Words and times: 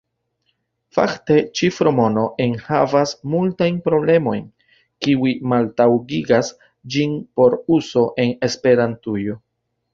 Fakte 0.97 1.35
ĉifromono 1.59 2.23
enhavas 2.45 3.13
multajn 3.35 3.77
problemojn, 3.89 4.49
kiuj 5.07 5.35
maltaŭgigas 5.53 6.53
ĝin 6.97 7.17
por 7.39 7.61
uzo 7.79 8.09
en 8.27 8.37
Esperantujo. 8.53 9.41